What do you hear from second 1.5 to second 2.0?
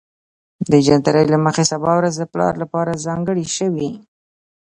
سبا